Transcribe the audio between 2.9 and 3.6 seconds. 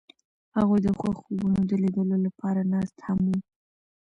هم وو.